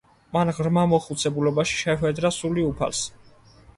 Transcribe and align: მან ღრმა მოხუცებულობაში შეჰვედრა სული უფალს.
მან 0.35 0.51
ღრმა 0.59 0.85
მოხუცებულობაში 0.93 1.77
შეჰვედრა 1.83 2.33
სული 2.39 2.65
უფალს. 2.71 3.03